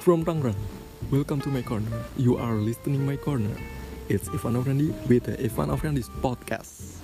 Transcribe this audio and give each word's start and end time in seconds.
From 0.00 0.24
Tangerang, 0.24 0.56
welcome 1.10 1.42
to 1.42 1.50
my 1.50 1.60
corner. 1.60 1.92
You 2.16 2.38
are 2.38 2.54
listening 2.54 3.04
my 3.04 3.16
corner. 3.16 3.54
It's 4.08 4.30
Ivan 4.30 4.54
Afrandi 4.56 4.96
with 5.08 5.24
the 5.24 5.36
Ivan 5.44 5.68
Afrindis 5.68 6.08
podcast. 6.22 6.99